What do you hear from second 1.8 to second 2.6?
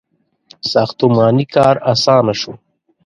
آسانه شو.